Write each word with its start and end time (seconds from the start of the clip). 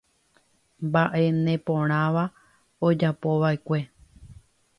Mba'e 0.85 1.25
neporãva 1.43 2.23
ojapova'ekue. 2.89 3.79